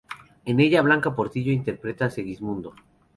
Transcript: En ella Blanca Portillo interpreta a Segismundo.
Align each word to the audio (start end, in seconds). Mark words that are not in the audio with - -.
En 0.45 0.59
ella 0.59 0.81
Blanca 0.81 1.15
Portillo 1.15 1.51
interpreta 1.51 2.05
a 2.05 2.09
Segismundo. 2.09 2.73